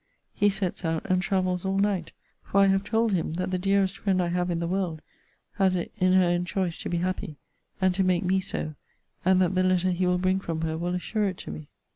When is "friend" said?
3.99-4.19